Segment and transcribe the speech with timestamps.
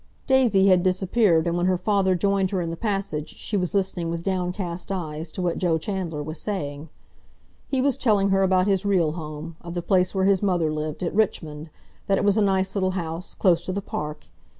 [0.25, 4.09] Daisy had disappeared, and when her father joined her in the passage she was listening,
[4.09, 6.89] with downcast eyes, to what Joe Chandler was saying.
[7.67, 11.03] He was telling her about his real home, of the place where his mother lived,
[11.03, 14.25] at Richmond—that it was a nice little house, close to the park.